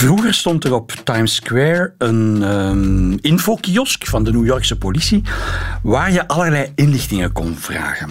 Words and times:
Vroeger 0.00 0.34
stond 0.34 0.64
er 0.64 0.74
op 0.74 0.92
Times 1.04 1.34
Square 1.34 1.92
een 1.98 2.42
um, 2.42 3.18
infokiosk 3.20 4.06
van 4.06 4.24
de 4.24 4.32
New 4.32 4.46
Yorkse 4.46 4.78
politie 4.78 5.22
waar 5.82 6.12
je 6.12 6.28
allerlei 6.28 6.72
inlichtingen 6.74 7.32
kon 7.32 7.56
vragen. 7.56 8.10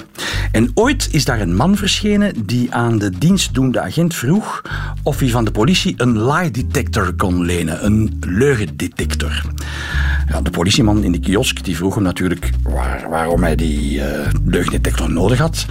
En 0.52 0.72
ooit 0.74 1.08
is 1.12 1.26
daar 1.26 1.40
een 1.40 1.56
man 1.56 1.78
verschenen 1.78 2.46
die 2.46 2.74
aan 2.74 2.98
de 2.98 3.10
dienstdoende 3.18 3.82
agent 3.82 4.16
vroeg 4.16 4.62
of 5.04 5.20
hij 5.20 5.30
van 5.30 5.46
de 5.46 5.52
politie 5.52 5.94
een 5.98 6.26
lie 6.26 6.52
detector 6.52 7.14
kon 7.14 7.46
lenen, 7.46 7.86
een 7.86 8.18
leugendetector. 8.20 9.42
Ja, 10.30 10.42
de 10.42 10.50
politieman 10.50 11.04
in 11.04 11.12
de 11.12 11.20
kiosk 11.20 11.64
die 11.64 11.76
vroeg 11.76 11.96
hem 11.96 12.04
natuurlijk 12.04 12.50
waar, 12.64 13.10
waarom 13.10 13.44
hij 13.44 13.56
die 13.56 13.98
uh, 13.98 14.06
leugendetector 14.46 15.12
nodig 15.12 15.40
had. 15.40 15.66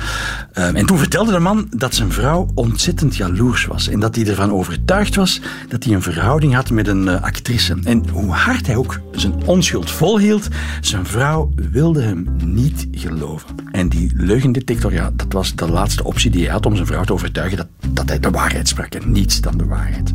Uh, 0.55 0.77
en 0.77 0.87
toen 0.87 0.99
vertelde 0.99 1.33
de 1.33 1.39
man 1.39 1.67
dat 1.71 1.95
zijn 1.95 2.13
vrouw 2.13 2.49
ontzettend 2.55 3.17
jaloers 3.17 3.67
was 3.67 3.89
en 3.89 4.01
dat 4.01 4.15
hij 4.15 4.27
ervan 4.27 4.53
overtuigd 4.53 5.15
was 5.15 5.41
dat 5.69 5.85
hij 5.85 5.95
een 5.95 6.03
verhouding 6.13 6.55
had 6.55 6.71
met 6.71 6.89
een 6.89 7.03
uh, 7.03 7.23
actrice. 7.23 7.77
En 7.85 8.09
hoe 8.09 8.31
hard 8.31 8.67
hij 8.67 8.77
ook 8.77 9.01
zijn 9.11 9.35
onschuld 9.45 9.91
volhield, 9.91 10.49
zijn 10.81 11.07
vrouw 11.07 11.51
wilde 11.55 12.03
hem 12.03 12.27
niet 12.45 12.87
geloven. 12.91 13.49
En 13.73 13.89
die 13.89 14.13
leugendetector, 14.15 14.93
ja, 14.93 15.11
dat 15.15 15.33
was 15.33 15.55
de 15.55 15.71
laatste 15.71 16.05
optie 16.05 16.31
die 16.31 16.43
hij 16.43 16.53
had 16.53 16.67
om 16.67 16.75
zijn 16.75 16.87
vrouw 16.87 17.05
te 17.05 17.13
overtuigen 17.13 17.57
dat, 17.57 17.67
dat 17.89 18.09
hij 18.09 18.21
de 18.21 18.31
waarheid 18.31 18.69
sprak 18.69 18.95
en 18.95 19.13
niets 19.13 19.41
dan 19.41 19.59
de 19.59 19.67
waarheid. 19.67 20.13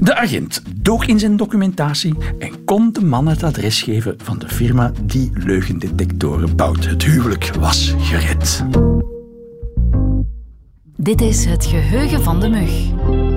De 0.00 0.16
agent 0.16 0.62
dook 0.76 1.04
in 1.04 1.18
zijn 1.18 1.36
documentatie 1.36 2.14
en 2.38 2.64
kon 2.64 2.92
de 2.92 3.04
man 3.04 3.26
het 3.26 3.42
adres 3.42 3.82
geven 3.82 4.14
van 4.22 4.38
de 4.38 4.48
firma 4.48 4.92
die 5.02 5.30
leugendetectoren 5.34 6.56
bouwt. 6.56 6.86
Het 6.86 7.04
huwelijk 7.04 7.50
was 7.60 7.94
gered. 7.98 8.64
Dit 10.96 11.20
is 11.20 11.44
Het 11.44 11.66
Geheugen 11.66 12.22
van 12.22 12.40
de 12.40 12.48
Mug. 12.48 13.27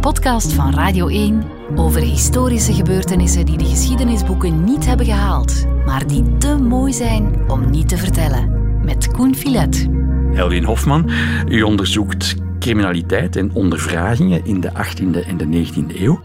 Podcast 0.00 0.52
van 0.52 0.74
Radio 0.74 1.08
1 1.08 1.42
over 1.74 2.00
historische 2.00 2.72
gebeurtenissen 2.72 3.46
die 3.46 3.58
de 3.58 3.64
geschiedenisboeken 3.64 4.64
niet 4.64 4.86
hebben 4.86 5.06
gehaald, 5.06 5.66
maar 5.84 6.06
die 6.06 6.36
te 6.36 6.56
mooi 6.56 6.92
zijn 6.92 7.50
om 7.50 7.70
niet 7.70 7.88
te 7.88 7.96
vertellen. 7.96 8.50
Met 8.84 9.12
Koen 9.12 9.34
Filet. 9.34 9.88
Elwin 10.34 10.64
Hofman, 10.64 11.10
u 11.48 11.62
onderzoekt 11.62 12.34
criminaliteit 12.58 13.36
en 13.36 13.52
ondervragingen 13.52 14.44
in 14.44 14.60
de 14.60 14.70
18e 14.70 15.26
en 15.26 15.36
de 15.36 15.46
19e 15.46 16.00
eeuw. 16.00 16.20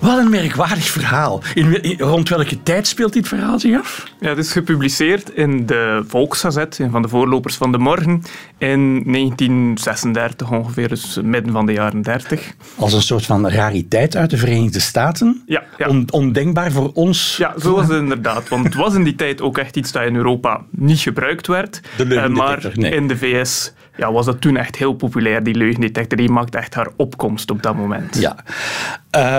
Wat 0.00 0.18
een 0.18 0.30
merkwaardig 0.30 0.84
verhaal. 0.84 1.42
In, 1.54 1.96
rond 1.98 2.28
welke 2.28 2.62
tijd 2.62 2.86
speelt 2.86 3.12
dit 3.12 3.28
verhaal 3.28 3.60
zich 3.60 3.78
af? 3.78 4.04
Ja, 4.20 4.28
het 4.28 4.38
is 4.38 4.52
gepubliceerd 4.52 5.30
in 5.30 5.66
de 5.66 6.04
Volksgazet, 6.08 6.78
een 6.78 6.90
van 6.90 7.02
de 7.02 7.08
voorlopers 7.08 7.56
van 7.56 7.72
de 7.72 7.78
morgen, 7.78 8.22
in 8.58 9.02
1936 9.12 10.50
ongeveer, 10.50 10.88
dus 10.88 11.18
midden 11.22 11.52
van 11.52 11.66
de 11.66 11.72
jaren 11.72 12.02
30. 12.02 12.52
Als 12.76 12.92
een 12.92 13.02
soort 13.02 13.26
van 13.26 13.48
rariteit 13.48 14.16
uit 14.16 14.30
de 14.30 14.36
Verenigde 14.36 14.80
Staten? 14.80 15.42
Ja. 15.46 15.62
ja. 15.78 15.90
ondenkbaar 16.10 16.72
voor 16.72 16.90
ons? 16.94 17.36
Ja, 17.36 17.54
zo 17.60 17.74
was 17.74 17.88
het 17.88 17.96
inderdaad. 17.96 18.48
Want 18.48 18.64
het 18.64 18.74
was 18.74 18.94
in 18.94 19.04
die 19.04 19.14
tijd 19.14 19.40
ook 19.40 19.58
echt 19.58 19.76
iets 19.76 19.92
dat 19.92 20.02
in 20.02 20.16
Europa 20.16 20.64
niet 20.70 21.00
gebruikt 21.00 21.46
werd. 21.46 21.80
De 21.96 22.28
maar 22.28 22.72
nee. 22.74 22.94
in 22.94 23.08
de 23.08 23.16
VS 23.16 23.72
ja, 23.98 24.12
was 24.12 24.26
dat 24.26 24.40
toen 24.40 24.56
echt 24.56 24.76
heel 24.76 24.92
populair, 24.92 25.42
die 25.42 25.54
leugendetector. 25.54 26.18
Die 26.18 26.30
maakte 26.30 26.58
echt 26.58 26.74
haar 26.74 26.88
opkomst 26.96 27.50
op 27.50 27.62
dat 27.62 27.76
moment. 27.76 28.18
Ja. 28.18 28.36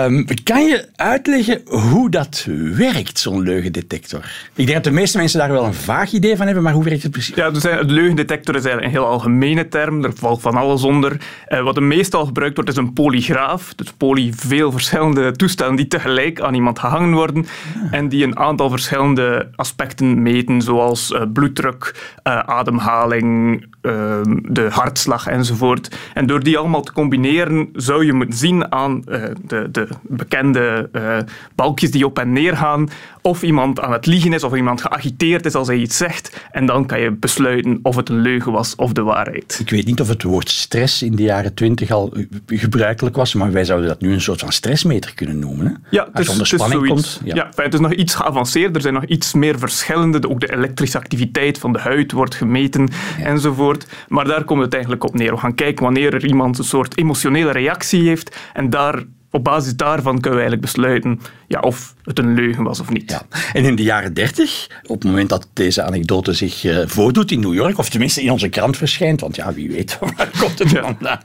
Um, 0.04 0.26
kan 0.34 0.64
je 0.64 0.88
uitleggen 0.96 1.60
hoe 1.64 2.10
dat 2.10 2.46
werkt, 2.76 3.18
zo'n 3.18 3.42
leugendetector? 3.42 4.32
Ik 4.54 4.66
denk 4.66 4.72
dat 4.72 4.84
de 4.84 4.90
meeste 4.90 5.18
mensen 5.18 5.38
daar 5.38 5.52
wel 5.52 5.64
een 5.64 5.74
vaag 5.74 6.12
idee 6.12 6.36
van 6.36 6.46
hebben, 6.46 6.64
maar 6.64 6.72
hoe 6.72 6.84
werkt 6.84 7.02
het 7.02 7.12
precies? 7.12 7.34
Ja, 7.34 7.50
dus 7.50 7.64
een 7.64 7.92
leugendetector 7.92 8.54
is 8.54 8.64
eigenlijk 8.64 8.94
een 8.94 9.00
heel 9.00 9.10
algemene 9.10 9.68
term. 9.68 10.04
Er 10.04 10.12
valt 10.14 10.40
van 10.40 10.54
alles 10.56 10.82
onder. 10.82 11.16
Uh, 11.48 11.62
wat 11.62 11.76
er 11.76 11.82
meestal 11.82 12.26
gebruikt 12.26 12.54
wordt, 12.54 12.70
is 12.70 12.76
een 12.76 12.92
polygraaf. 12.92 13.74
Dus 13.74 13.92
poly, 13.92 14.32
veel 14.36 14.72
verschillende 14.72 15.32
toestellen 15.32 15.76
die 15.76 15.86
tegelijk 15.86 16.40
aan 16.40 16.54
iemand 16.54 16.78
gehangen 16.78 17.12
worden. 17.12 17.46
Ja. 17.74 17.88
En 17.90 18.08
die 18.08 18.24
een 18.24 18.38
aantal 18.38 18.70
verschillende 18.70 19.48
aspecten 19.56 20.22
meten, 20.22 20.62
zoals 20.62 21.10
uh, 21.10 21.22
bloeddruk, 21.32 22.12
uh, 22.24 22.38
ademhaling, 22.38 23.64
ehm, 23.80 24.38
de 24.42 24.68
hartslag 24.70 25.26
enzovoort. 25.26 25.96
En 26.14 26.26
door 26.26 26.42
die 26.42 26.58
allemaal 26.58 26.82
te 26.82 26.92
combineren, 26.92 27.68
zou 27.72 28.04
je 28.04 28.12
moeten 28.12 28.38
zien 28.38 28.72
aan 28.72 29.02
de, 29.46 29.68
de 29.70 29.88
bekende 30.20 30.88
uh, 30.92 31.18
balkjes 31.54 31.90
die 31.90 32.04
op 32.04 32.18
en 32.18 32.32
neer 32.32 32.56
gaan, 32.56 32.88
of 33.22 33.42
iemand 33.42 33.80
aan 33.80 33.92
het 33.92 34.06
liegen 34.06 34.32
is 34.32 34.44
of 34.44 34.54
iemand 34.54 34.80
geagiteerd 34.80 35.46
is 35.46 35.54
als 35.54 35.66
hij 35.66 35.76
iets 35.76 35.96
zegt. 35.96 36.46
En 36.50 36.66
dan 36.66 36.86
kan 36.86 37.00
je 37.00 37.10
besluiten 37.10 37.78
of 37.82 37.96
het 37.96 38.08
een 38.08 38.20
leugen 38.20 38.52
was 38.52 38.74
of 38.74 38.92
de 38.92 39.02
waarheid. 39.02 39.58
Ik 39.60 39.70
weet 39.70 39.86
niet 39.86 40.00
of 40.00 40.08
het 40.08 40.22
woord 40.22 40.48
stress 40.48 41.02
in 41.02 41.16
de 41.16 41.22
jaren 41.22 41.54
twintig 41.54 41.90
al 41.90 42.14
gebruikelijk 42.46 43.16
was, 43.16 43.34
maar 43.34 43.52
wij 43.52 43.64
zouden 43.64 43.88
dat 43.88 44.00
nu 44.00 44.12
een 44.12 44.20
soort 44.20 44.40
van 44.40 44.52
stressmeter 44.52 45.14
kunnen 45.14 45.38
noemen. 45.38 45.66
Hè? 45.66 45.72
Ja, 45.90 46.08
het 46.12 46.28
is, 46.28 46.36
het 46.36 46.52
is 46.52 46.88
Komt, 46.88 47.20
ja. 47.24 47.34
ja. 47.34 47.62
het 47.62 47.74
is 47.74 47.80
nog 47.80 47.92
iets 47.92 48.14
geavanceerder. 48.14 48.74
Er 48.74 48.80
zijn 48.80 48.94
nog 48.94 49.04
iets 49.04 49.34
meer 49.34 49.58
verschillende. 49.58 50.28
Ook 50.28 50.40
de 50.40 50.52
elektrische 50.52 50.98
activiteit 50.98 51.58
van 51.58 51.72
de 51.72 51.78
huid 51.78 52.12
wordt 52.12 52.34
gemeten 52.34 52.88
ja. 53.18 53.24
enzovoort. 53.24 53.86
Maar 54.08 54.24
daar 54.24 54.44
komt 54.44 54.62
het 54.62 54.72
eigenlijk 54.72 55.04
op 55.04 55.14
neer. 55.14 55.32
We 55.32 55.38
gaan 55.38 55.54
kijken 55.54 55.84
wanneer 55.84 56.14
er 56.14 56.26
iemand 56.26 56.58
een 56.58 56.64
soort 56.64 56.98
emotionele 56.98 57.50
reactie 57.50 58.08
heeft 58.08 58.36
en 58.52 58.70
daar 58.70 59.04
op 59.30 59.44
basis 59.44 59.76
daarvan 59.76 60.20
kunnen 60.20 60.38
we 60.40 60.46
eigenlijk 60.46 60.72
besluiten 60.72 61.20
ja, 61.48 61.60
of 61.60 61.94
het 62.04 62.18
een 62.18 62.34
leugen 62.34 62.64
was 62.64 62.80
of 62.80 62.90
niet. 62.90 63.10
Ja. 63.10 63.22
En 63.52 63.64
in 63.64 63.76
de 63.76 63.82
jaren 63.82 64.14
dertig, 64.14 64.66
op 64.82 65.02
het 65.02 65.04
moment 65.04 65.28
dat 65.28 65.48
deze 65.52 65.82
anekdote 65.82 66.32
zich 66.32 66.64
uh, 66.64 66.78
voordoet 66.86 67.30
in 67.30 67.40
New 67.40 67.54
York, 67.54 67.78
of 67.78 67.88
tenminste 67.88 68.22
in 68.22 68.30
onze 68.30 68.48
krant 68.48 68.76
verschijnt, 68.76 69.20
want 69.20 69.36
ja, 69.36 69.52
wie 69.52 69.70
weet 69.70 69.98
waar 70.00 70.30
komt 70.38 70.58
het 70.58 70.68
vandaan, 70.68 71.20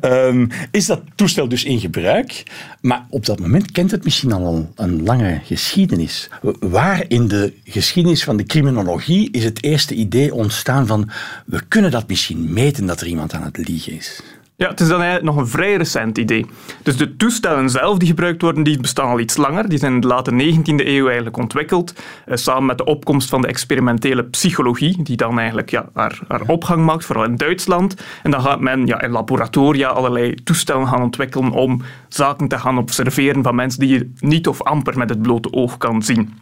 um, 0.00 0.48
is 0.70 0.86
dat 0.86 1.02
toestel 1.14 1.48
dus 1.48 1.64
in 1.64 1.80
gebruik. 1.80 2.42
Maar 2.80 3.06
op 3.10 3.26
dat 3.26 3.38
moment 3.38 3.72
kent 3.72 3.90
het 3.90 4.04
misschien 4.04 4.32
al 4.32 4.54
een, 4.54 4.68
een 4.74 5.02
lange 5.02 5.40
geschiedenis. 5.44 6.28
Waar 6.60 7.04
in 7.08 7.28
de 7.28 7.52
geschiedenis 7.64 8.24
van 8.24 8.36
de 8.36 8.44
criminologie 8.44 9.30
is 9.30 9.44
het 9.44 9.62
eerste 9.62 9.94
idee 9.94 10.34
ontstaan 10.34 10.86
van 10.86 11.10
we 11.46 11.60
kunnen 11.68 11.90
dat 11.90 12.08
misschien 12.08 12.52
meten 12.52 12.86
dat 12.86 13.00
er 13.00 13.06
iemand 13.06 13.32
aan 13.32 13.42
het 13.42 13.56
liegen 13.56 13.92
is? 13.92 14.22
Ja, 14.56 14.68
het 14.68 14.80
is 14.80 14.88
dan 14.88 15.00
eigenlijk 15.00 15.34
nog 15.34 15.44
een 15.44 15.50
vrij 15.50 15.76
recent 15.76 16.18
idee. 16.18 16.46
Dus 16.82 16.96
de 16.96 17.16
toestellen 17.16 17.70
zelf 17.70 17.98
die 17.98 18.08
gebruikt 18.08 18.42
worden, 18.42 18.62
die 18.62 18.80
bestaan 18.80 19.08
al 19.08 19.20
iets 19.20 19.36
langer. 19.36 19.68
Die 19.68 19.78
zijn 19.78 19.92
in 19.92 20.00
de 20.00 20.06
late 20.06 20.30
19e 20.30 20.86
eeuw 20.86 21.06
eigenlijk 21.06 21.36
ontwikkeld, 21.36 21.94
eh, 22.26 22.36
samen 22.36 22.66
met 22.66 22.78
de 22.78 22.84
opkomst 22.84 23.28
van 23.28 23.40
de 23.40 23.46
experimentele 23.46 24.24
psychologie, 24.24 25.02
die 25.02 25.16
dan 25.16 25.38
eigenlijk 25.38 25.70
ja, 25.70 25.88
haar, 25.94 26.18
haar 26.28 26.42
opgang 26.46 26.84
maakt, 26.84 27.04
vooral 27.04 27.24
in 27.24 27.36
Duitsland. 27.36 27.94
En 28.22 28.30
dan 28.30 28.40
gaat 28.40 28.60
men 28.60 28.86
ja, 28.86 29.00
in 29.00 29.10
laboratoria 29.10 29.88
allerlei 29.88 30.34
toestellen 30.34 30.88
gaan 30.88 31.02
ontwikkelen 31.02 31.50
om 31.50 31.82
zaken 32.08 32.48
te 32.48 32.58
gaan 32.58 32.78
observeren 32.78 33.42
van 33.42 33.54
mensen 33.54 33.80
die 33.80 33.88
je 33.88 34.12
niet 34.18 34.48
of 34.48 34.62
amper 34.62 34.98
met 34.98 35.08
het 35.08 35.22
blote 35.22 35.52
oog 35.52 35.76
kan 35.76 36.02
zien. 36.02 36.34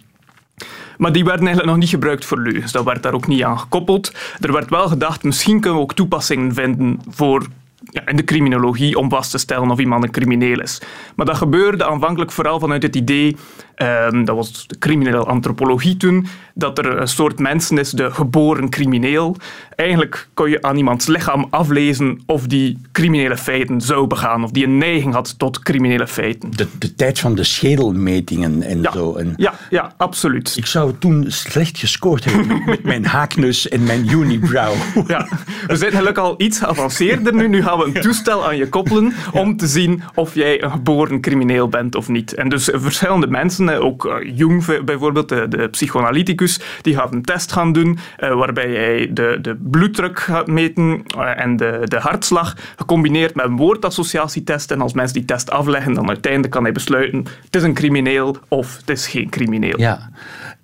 Maar 0.98 1.12
die 1.12 1.25
werden 1.25 1.47
eigenlijk 1.47 1.75
nog 1.75 1.82
niet 1.84 1.94
gebruikt 1.94 2.25
voor 2.25 2.41
leugens. 2.41 2.72
Dat 2.72 2.84
werd 2.84 3.03
daar 3.03 3.15
ook 3.15 3.27
niet 3.27 3.42
aan 3.42 3.59
gekoppeld. 3.59 4.15
Er 4.41 4.53
werd 4.53 4.71
wel 4.71 4.88
gedacht, 4.88 5.22
misschien 5.22 5.60
kunnen 5.60 5.78
we 5.78 5.84
ook 5.84 5.94
toepassingen 5.94 6.54
vinden 6.54 7.00
voor 7.09 7.47
ja, 7.91 8.06
in 8.06 8.17
de 8.17 8.25
criminologie 8.25 8.99
om 8.99 9.11
vast 9.11 9.31
te 9.31 9.39
stellen 9.39 9.71
of 9.71 9.78
iemand 9.78 10.05
een 10.05 10.11
crimineel 10.11 10.61
is. 10.61 10.81
Maar 11.17 11.27
dat 11.27 11.37
gebeurde 11.37 11.87
aanvankelijk 11.87 12.33
vooral 12.33 12.61
vanuit 12.61 12.83
het 12.83 12.97
idee, 12.97 13.37
um, 13.77 14.25
dat 14.25 14.37
was 14.37 14.67
de 14.67 14.78
criminele 14.78 15.25
antropologie 15.25 15.97
toen, 15.97 16.27
dat 16.55 16.78
er 16.78 17.01
een 17.01 17.09
soort 17.09 17.39
mensen 17.39 17.78
is, 17.78 17.91
de 17.91 18.11
geboren 18.11 18.69
crimineel. 18.69 19.37
Eigenlijk 19.77 20.28
kon 20.34 20.51
je 20.51 20.62
aan 20.62 20.77
iemands 20.77 21.06
lichaam 21.06 21.47
aflezen 21.51 22.23
of 22.27 22.47
die 22.47 22.78
criminele 22.93 23.37
feiten 23.37 23.81
zou 23.81 24.07
begaan, 24.07 24.45
of 24.45 24.51
die 24.51 24.65
een 24.65 24.78
neiging 24.78 25.15
had 25.15 25.39
tot 25.39 25.59
criminele 25.59 26.07
feiten. 26.07 26.51
De, 26.57 26.67
de 26.78 26.95
tijd 26.95 27.19
van 27.19 27.34
de 27.34 27.45
schedelmetingen 27.45 28.62
en 28.62 28.83
ja, 28.83 28.93
zo. 28.93 29.15
En 29.15 29.33
ja, 29.37 29.55
ja, 29.71 29.93
absoluut. 29.97 30.57
Ik 30.57 30.67
zou 30.67 30.93
toen 30.99 31.25
slecht 31.28 31.78
gescoord 31.78 32.25
hebben 32.25 32.62
met 32.67 32.83
mijn 32.83 33.05
haakneus 33.05 33.69
en 33.69 33.84
mijn 33.84 34.11
unibrow. 34.11 34.75
Ja, 35.07 35.28
we 35.67 35.77
zijn 35.77 35.93
gelukkig 35.93 36.22
al 36.22 36.34
iets 36.37 36.59
geavanceerder 36.59 37.34
nu. 37.34 37.49
Nu 37.49 37.62
gaan 37.62 37.78
we 37.78 37.80
een 37.85 37.93
toestel 37.93 38.47
aan 38.47 38.57
je 38.57 38.69
koppelen 38.69 39.13
om 39.33 39.57
te 39.57 39.67
zien 39.67 40.03
of 40.15 40.34
jij 40.34 40.63
een 40.63 40.71
geboren 40.71 41.21
crimineel 41.21 41.69
bent 41.69 41.95
of 41.95 42.09
niet. 42.09 42.34
En 42.34 42.49
dus 42.49 42.69
verschillende 42.72 43.27
mensen, 43.27 43.83
ook 43.83 44.22
Jung 44.34 44.84
bijvoorbeeld, 44.84 45.28
de, 45.28 45.49
de 45.49 45.69
psychoanalyticus, 45.69 46.60
die 46.83 46.95
gaat 46.95 47.13
een 47.13 47.22
test 47.22 47.53
gaan 47.53 47.72
doen 47.72 47.99
waarbij 48.19 48.72
jij 48.72 49.10
de, 49.13 49.39
de 49.43 49.57
bloeddruk 49.71 50.21
gaat 50.21 50.47
meten 50.47 51.03
en 51.37 51.57
de, 51.57 51.81
de 51.84 51.99
hartslag, 51.99 52.57
gecombineerd 52.77 53.34
met 53.34 53.45
een 53.45 53.57
woordassociatietest. 53.57 54.71
En 54.71 54.81
als 54.81 54.93
mensen 54.93 55.15
die 55.15 55.25
test 55.25 55.51
afleggen, 55.51 55.95
dan 55.95 56.09
uiteindelijk 56.09 56.53
kan 56.53 56.63
hij 56.63 56.72
besluiten 56.72 57.25
het 57.45 57.57
is 57.57 57.63
een 57.63 57.75
crimineel 57.75 58.37
of 58.49 58.77
het 58.77 58.91
is 58.91 59.07
geen 59.07 59.28
crimineel. 59.28 59.78
Ja, 59.78 60.10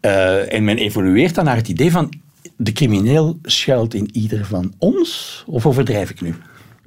uh, 0.00 0.52
en 0.52 0.64
men 0.64 0.76
evolueert 0.76 1.34
dan 1.34 1.44
naar 1.44 1.56
het 1.56 1.68
idee 1.68 1.90
van 1.90 2.12
de 2.56 2.72
crimineel 2.72 3.38
schuilt 3.42 3.94
in 3.94 4.08
ieder 4.12 4.44
van 4.44 4.72
ons? 4.78 5.42
Of 5.46 5.66
overdrijf 5.66 6.10
ik 6.10 6.20
nu? 6.20 6.34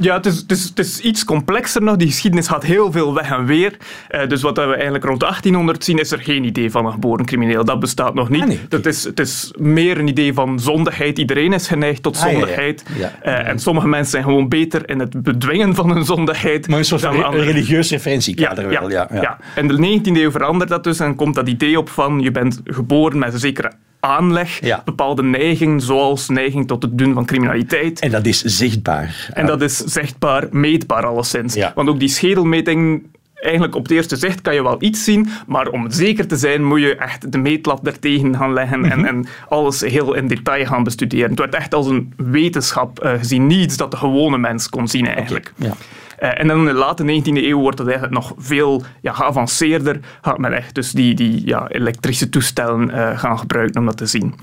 Ja, 0.01 0.16
het 0.16 0.25
is, 0.25 0.38
het, 0.38 0.51
is, 0.51 0.63
het 0.63 0.80
is 0.80 1.00
iets 1.00 1.25
complexer 1.25 1.81
nog. 1.81 1.96
Die 1.96 2.07
geschiedenis 2.07 2.48
gaat 2.48 2.63
heel 2.63 2.92
veel 2.92 3.13
weg 3.13 3.31
en 3.31 3.46
weer. 3.46 3.78
Uh, 4.10 4.28
dus 4.28 4.42
wat 4.42 4.57
we 4.57 4.74
eigenlijk 4.74 5.04
rond 5.04 5.19
1800 5.19 5.84
zien, 5.84 6.00
is 6.00 6.12
er 6.12 6.22
geen 6.22 6.44
idee 6.44 6.72
van 6.72 6.86
een 6.86 6.92
geboren 6.92 7.25
crimineel. 7.25 7.66
Dat 7.66 7.80
bestaat 7.80 8.13
nog 8.13 8.30
niet. 8.30 8.42
Ah, 8.42 8.48
nee. 8.48 8.60
dat 8.69 8.86
is, 8.86 9.04
het 9.04 9.19
is 9.19 9.54
meer 9.57 9.98
een 9.98 10.07
idee 10.07 10.34
van 10.34 10.60
zondigheid. 10.60 11.19
Iedereen 11.19 11.54
is 11.54 11.68
geneigd 11.68 12.04
tot 12.04 12.18
ah, 12.18 12.22
zondigheid. 12.22 12.84
Ja, 12.98 13.12
ja. 13.24 13.42
Uh, 13.42 13.48
en 13.48 13.60
sommige 13.60 13.88
mensen 13.88 14.12
zijn 14.12 14.24
gewoon 14.24 14.50
beter 14.50 14.90
in 14.90 15.00
het 15.00 15.24
bedwingen 15.24 15.75
van 15.75 15.92
hun 15.92 16.06
zondigheid. 16.06 16.68
Maar 16.68 16.78
een 16.78 16.86
soort 16.86 17.04
een 17.04 17.31
religieus 17.31 17.90
referentiekader 17.90 18.72
ja, 18.72 18.80
wel. 18.80 18.90
Ja, 18.90 19.38
In 19.56 19.68
de 19.68 20.00
19e 20.00 20.18
eeuw 20.18 20.31
verandert 20.31 20.69
dat 20.69 20.84
dus 20.84 21.00
en 21.00 21.16
komt 21.16 21.36
dat 21.36 21.48
idee 21.48 21.78
op 21.78 21.90
van 21.90 22.19
je 22.19 22.31
bent 22.31 22.62
geboren 22.63 23.19
met 23.19 23.34
een 23.34 23.40
zekere 23.40 23.72
aanleg, 24.00 24.60
bepaalde 24.86 25.24
neiging, 25.24 25.81
zoals 25.81 26.30
neiging 26.30 26.68
tot 26.68 26.84
het 26.84 26.98
doen 26.98 27.13
van 27.13 27.25
criminaliteit. 27.25 28.00
En 28.00 28.12
dat 28.12 28.25
is 28.25 28.42
zichtbaar. 28.42 29.30
En 29.34 29.46
dat 29.46 29.62
is 29.62 29.78
zichtbaar, 29.78 30.48
meetbaar 30.51 31.06
alleszins. 31.06 31.57
Want 31.75 31.90
ook 31.90 32.00
die 32.00 32.10
schedelmeting 32.10 33.04
eigenlijk 33.40 33.75
op 33.75 33.84
het 33.84 33.92
eerste 33.92 34.16
zicht 34.16 34.42
kan 34.42 34.54
je 34.54 34.63
wel 34.63 34.75
iets 34.80 35.04
zien, 35.04 35.30
maar 35.48 35.68
om 35.68 35.92
zeker 35.92 36.28
te 36.28 36.36
zijn 36.36 36.63
moet 36.63 36.80
je 36.80 36.96
echt 36.96 37.31
de 37.31 37.38
meetlat 37.38 37.88
ertegen 37.88 38.36
gaan 38.36 38.54
leggen 38.54 38.86
en, 38.92 39.00
mhm. 39.00 39.07
en, 39.07 39.28
alles 39.48 39.81
heel 39.81 40.13
in 40.13 40.28
detail 40.28 40.66
gaan 40.66 40.84
bestuderen. 40.84 41.30
Het 41.30 41.40
werd 41.40 41.56
echt 41.56 41.74
als 41.74 41.88
een 41.88 42.13
wetenschap 42.18 43.04
uh, 43.04 43.12
gezien, 43.18 43.48
niets 43.48 43.78
dat 43.78 43.92
de 43.92 43.98
gewone 43.98 44.38
mens 44.38 44.69
kon 44.69 44.88
zien 44.88 45.07
eigenlijk. 45.07 45.54
Ja. 45.56 45.74
Uh, 46.19 46.39
en 46.39 46.48
dan 46.48 46.60
in 46.60 46.66
de 46.66 46.74
late 46.74 47.04
19e 47.04 47.44
eeuw 47.44 47.60
wordt 47.60 47.77
het 47.77 47.88
eigenlijk 47.88 48.18
nog 48.18 48.33
veel 48.38 48.83
ja, 49.01 49.13
geavanceerder. 49.13 50.00
Gaat 50.21 50.38
men 50.38 50.54
echt 50.54 50.75
dus 50.75 50.92
die, 50.92 51.13
die 51.16 51.48
ja, 51.48 51.68
elektrische 51.68 52.30
toestellen 52.30 52.89
uh, 52.89 53.19
gaan 53.19 53.39
gebruiken 53.39 53.80
om 53.80 53.86
dat 53.86 53.98
te 53.98 54.06
zien. 54.06 54.33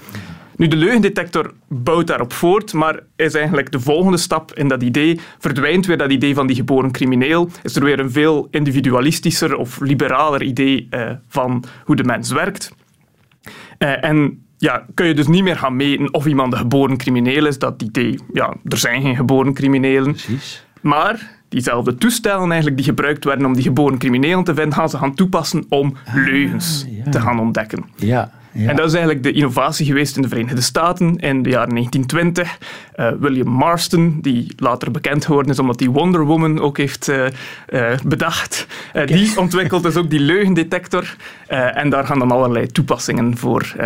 Nu, 0.57 0.69
de 0.69 0.77
leugendetector 0.77 1.53
bouwt 1.69 2.07
daarop 2.07 2.33
voort, 2.33 2.73
maar 2.73 3.01
is 3.17 3.35
eigenlijk 3.35 3.73
de 3.73 3.81
volgende 3.81 4.17
stap 4.17 4.55
in 4.55 4.69
dat 4.69 4.83
idee. 4.83 5.21
Verdwijnt 5.39 5.87
weer 5.87 5.99
dat 5.99 6.11
idee 6.11 6.35
van 6.35 6.47
die 6.47 6.57
geboren 6.57 6.91
crimineel. 6.91 7.49
Is 7.63 7.77
er 7.77 7.85
weer 7.85 8.01
een 8.01 8.11
veel 8.11 8.49
individualistischer 8.51 9.57
of 9.57 9.81
liberaler 9.81 10.43
idee 10.43 10.87
uh, 10.91 11.11
van 11.29 11.65
hoe 11.85 11.97
de 11.97 12.05
mens 12.05 12.31
werkt. 12.31 12.75
Uh, 13.79 14.05
en 14.05 14.45
ja, 14.59 14.87
kun 14.95 15.07
je 15.07 15.15
dus 15.15 15.27
niet 15.27 15.43
meer 15.43 15.57
gaan 15.57 15.77
meten 15.77 16.15
of 16.15 16.27
iemand 16.27 16.53
een 16.53 16.59
geboren 16.59 16.97
crimineel 16.97 17.47
is. 17.47 17.59
Dat 17.59 17.83
idee, 17.83 18.19
ja, 18.33 18.55
er 18.65 18.79
zijn 18.79 19.03
geen 19.03 19.17
geboren 19.17 19.55
criminelen. 19.55 20.11
Precies. 20.11 20.65
Maar 20.81 21.36
diezelfde 21.57 21.95
toestellen 21.95 22.47
eigenlijk 22.47 22.77
die 22.77 22.85
gebruikt 22.85 23.25
werden 23.25 23.47
om 23.47 23.55
die 23.55 23.63
geboren 23.63 23.99
criminelen 23.99 24.45
te 24.45 24.55
vinden, 24.55 24.75
gaan 24.75 24.89
ze 24.89 24.99
gaan 24.99 25.15
toepassen 25.15 25.65
om 25.69 25.97
ah, 26.07 26.15
leugens 26.15 26.87
te 27.11 27.21
gaan 27.21 27.41
ontdekken. 27.41 27.85
Ja. 27.97 28.31
En 28.53 28.77
dat 28.77 28.87
is 28.87 28.93
eigenlijk 28.93 29.23
de 29.23 29.33
innovatie 29.33 29.87
geweest 29.87 30.17
in 30.17 30.23
de 30.23 30.29
Verenigde 30.29 30.61
Staten 30.61 31.17
in 31.17 31.43
de 31.43 31.51
jaren 31.51 31.69
1920. 31.69 32.59
Uh, 32.97 33.07
eh, 33.07 33.15
William 33.21 33.49
Marston, 33.49 34.19
die 34.23 34.53
later 34.57 34.91
bekend 34.91 35.25
geworden 35.25 35.53
is 35.53 35.59
omdat 35.59 35.81
hij 35.81 35.89
Wonder 35.89 36.25
Woman 36.25 36.61
ook 36.61 36.77
heeft 36.77 37.09
uh, 37.09 37.27
uh, 37.69 37.99
bedacht, 38.05 38.67
die 39.07 39.39
ontwikkelt 39.39 39.83
dus 39.83 39.97
ook 39.97 40.11
die 40.11 40.21
leugendetector. 40.21 41.17
en 41.47 41.91
daar 41.91 42.07
gaan 42.07 42.19
dan 42.19 42.31
allerlei 42.31 42.67
toepassingen 42.67 43.37
voor 43.37 43.77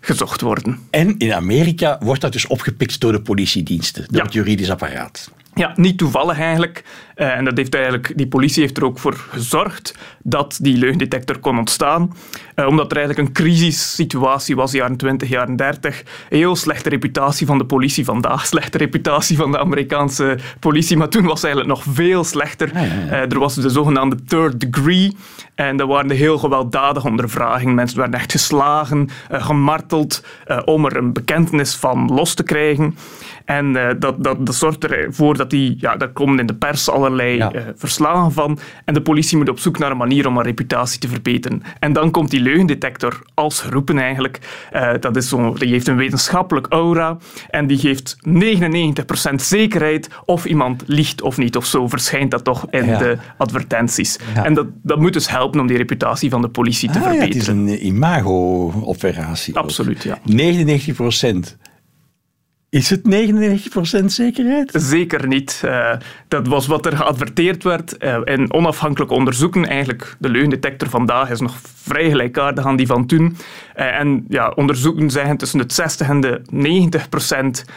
gezocht 0.00 0.40
worden. 0.40 0.78
En 0.90 1.18
in 1.18 1.32
Amerika 1.32 1.98
wordt 2.00 2.20
dat 2.20 2.32
dus 2.32 2.46
opgepikt 2.46 3.00
door 3.00 3.12
de 3.12 3.20
politiediensten, 3.20 4.04
door 4.10 4.22
het 4.22 4.32
juridisch 4.32 4.70
apparaat. 4.70 5.30
Ja, 5.58 5.72
niet 5.74 5.98
toevallig 5.98 6.40
eigenlijk. 6.40 6.84
Uh, 7.16 7.36
en 7.36 7.44
dat 7.44 7.56
heeft 7.56 7.74
eigenlijk, 7.74 8.12
die 8.16 8.28
politie 8.28 8.62
heeft 8.62 8.76
er 8.76 8.84
ook 8.84 8.98
voor 8.98 9.14
gezorgd 9.14 9.98
dat 10.22 10.58
die 10.62 10.76
leugendetector 10.76 11.38
kon 11.38 11.58
ontstaan. 11.58 12.16
Uh, 12.54 12.66
omdat 12.66 12.90
er 12.90 12.96
eigenlijk 12.96 13.28
een 13.28 13.34
crisissituatie 13.34 14.56
was, 14.56 14.72
jaren 14.72 14.96
20, 14.96 15.28
jaren 15.28 15.56
30. 15.56 16.00
Een 16.00 16.38
heel 16.38 16.56
slechte 16.56 16.88
reputatie 16.88 17.46
van 17.46 17.58
de 17.58 17.64
politie 17.64 18.04
vandaag, 18.04 18.46
slechte 18.56 18.78
reputatie 18.78 19.36
van 19.36 19.50
de 19.50 19.58
Amerikaanse 19.58 20.38
politie. 20.60 20.96
Maar 20.96 21.08
toen 21.08 21.24
was 21.24 21.42
het 21.42 21.44
eigenlijk 21.44 21.74
nog 21.74 21.94
veel 21.94 22.24
slechter. 22.24 22.70
Uh, 22.74 23.12
er 23.12 23.38
was 23.38 23.54
de 23.54 23.70
zogenaamde 23.70 24.24
third 24.24 24.60
degree. 24.60 25.16
En 25.54 25.76
dat 25.76 25.88
waren 25.88 26.08
de 26.08 26.14
heel 26.14 26.38
gewelddadige 26.38 27.08
ondervragingen. 27.08 27.74
Mensen 27.74 27.98
werden 27.98 28.18
echt 28.18 28.32
geslagen, 28.32 29.08
gemarteld, 29.30 30.24
om 30.64 30.84
er 30.84 30.96
een 30.96 31.12
bekentenis 31.12 31.74
van 31.74 32.14
los 32.14 32.34
te 32.34 32.42
krijgen. 32.42 32.96
En 33.46 33.72
dat, 33.98 34.24
dat, 34.24 34.46
dat 34.46 34.54
zorgt 34.54 34.84
ervoor 34.84 35.36
dat 35.36 35.50
die, 35.50 35.76
ja, 35.78 35.96
daar 35.96 36.08
komen 36.08 36.38
in 36.38 36.46
de 36.46 36.54
pers 36.54 36.90
allerlei 36.90 37.36
ja. 37.36 37.52
verslagen 37.76 38.32
van. 38.32 38.58
En 38.84 38.94
de 38.94 39.02
politie 39.02 39.36
moet 39.36 39.48
op 39.48 39.58
zoek 39.58 39.78
naar 39.78 39.90
een 39.90 39.96
manier 39.96 40.26
om 40.26 40.34
haar 40.36 40.44
reputatie 40.44 41.00
te 41.00 41.08
verbeteren. 41.08 41.62
En 41.78 41.92
dan 41.92 42.10
komt 42.10 42.30
die 42.30 42.40
leugendetector 42.40 43.22
als 43.34 43.60
geroepen 43.60 43.98
eigenlijk. 43.98 44.68
Uh, 44.72 44.90
dat 45.00 45.16
is 45.16 45.28
zo, 45.28 45.52
die 45.52 45.68
heeft 45.68 45.88
een 45.88 45.96
wetenschappelijk 45.96 46.66
aura 46.66 47.16
en 47.50 47.66
die 47.66 47.78
geeft 47.78 48.16
99% 48.28 49.34
zekerheid 49.34 50.08
of 50.24 50.44
iemand 50.44 50.82
liegt 50.86 51.22
of 51.22 51.36
niet. 51.36 51.56
Of 51.56 51.66
zo 51.66 51.88
verschijnt 51.88 52.30
dat 52.30 52.44
toch 52.44 52.66
in 52.70 52.86
de 52.86 53.16
advertenties. 53.36 54.18
En 54.42 54.54
dat, 54.54 54.66
dat 54.82 54.98
moet 54.98 55.12
dus 55.12 55.28
helpen 55.28 55.60
om 55.60 55.66
die 55.66 55.76
reputatie 55.76 56.30
van 56.30 56.40
de 56.40 56.48
politie 56.48 56.90
te 56.90 57.00
verbeteren. 57.00 57.28
Ah, 57.28 57.34
het 57.34 57.42
is 57.42 57.48
een 57.48 57.86
imago-operatie. 57.86 59.56
Absoluut, 59.56 60.02
ja. 60.02 60.18
99%. 60.18 61.56
Is 62.76 62.90
het 62.90 63.00
99% 64.00 64.04
zekerheid? 64.04 64.70
Zeker 64.74 65.26
niet. 65.26 65.62
Uh, 65.64 65.92
dat 66.28 66.46
was 66.46 66.66
wat 66.66 66.86
er 66.86 66.96
geadverteerd 66.96 67.62
werd. 67.62 68.04
Uh, 68.04 68.18
in 68.24 68.52
onafhankelijke 68.52 69.14
onderzoeken, 69.14 69.66
eigenlijk 69.66 70.16
de 70.18 70.28
leugendetector 70.28 70.88
vandaag 70.88 71.30
is 71.30 71.40
nog 71.40 71.56
vrij 71.82 72.10
gelijkaardig 72.10 72.64
aan 72.64 72.76
die 72.76 72.86
van 72.86 73.06
toen. 73.06 73.36
Uh, 73.78 73.98
en 73.98 74.24
ja, 74.28 74.48
onderzoeken 74.48 75.10
zeggen 75.10 75.36
tussen 75.36 75.58
het 75.58 75.72
60 75.72 76.08
en 76.08 76.20
de 76.20 76.40
90% 77.66 77.72